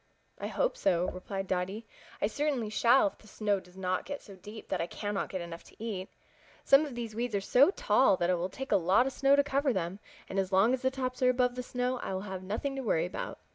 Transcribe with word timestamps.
"I 0.39 0.47
hope 0.47 0.77
so," 0.77 1.11
replied 1.11 1.45
Dotty. 1.45 1.85
"I 2.23 2.25
certainly 2.25 2.71
shall 2.71 3.05
if 3.05 3.19
the 3.19 3.27
snow 3.27 3.59
does 3.59 3.77
not 3.77 4.03
get 4.07 4.19
so 4.19 4.35
deep 4.35 4.67
that 4.69 4.81
I 4.81 4.87
cannot 4.87 5.29
get 5.29 5.41
enough 5.41 5.63
to 5.65 5.75
eat. 5.77 6.09
Some 6.63 6.87
of 6.87 6.95
these 6.95 7.13
weeds 7.13 7.35
are 7.35 7.39
so 7.39 7.69
tall 7.69 8.17
that 8.17 8.31
it 8.31 8.35
will 8.35 8.49
take 8.49 8.71
a 8.71 8.77
lot 8.77 9.05
of 9.05 9.13
snow 9.13 9.35
to 9.35 9.43
cover 9.43 9.71
them, 9.73 9.99
and 10.27 10.39
as 10.39 10.51
long 10.51 10.73
as 10.73 10.81
the 10.81 10.89
tops 10.89 11.21
are 11.21 11.29
above 11.29 11.53
the 11.53 11.61
snow 11.61 11.99
I 11.99 12.13
will 12.15 12.21
have 12.21 12.41
nothing 12.41 12.75
to 12.77 12.81
worry 12.81 13.05
about. 13.05 13.37